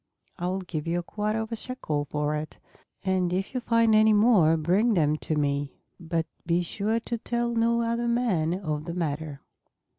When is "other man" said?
7.83-8.55